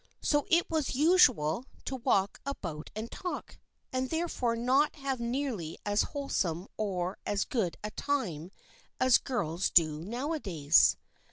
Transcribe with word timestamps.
So 0.23 0.47
it 0.49 0.67
was 0.67 0.95
usual 0.95 1.65
to 1.85 1.95
walk 1.95 2.41
about 2.43 2.89
and 2.95 3.11
talk, 3.11 3.59
and 3.93 4.09
therefore 4.09 4.55
not 4.55 4.95
have 4.95 5.19
nearly 5.19 5.77
as 5.85 6.01
wholesome 6.09 6.67
or 6.75 7.19
as 7.23 7.45
good 7.45 7.77
a 7.83 7.91
time 7.91 8.49
as 8.99 9.19
girls 9.19 9.69
do 9.69 10.03
nowadays. 10.03 10.97